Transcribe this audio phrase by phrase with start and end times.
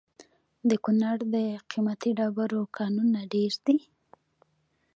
[0.69, 1.35] د کونړ د
[1.71, 3.77] قیمتي ډبرو کانونه ډیر دي؟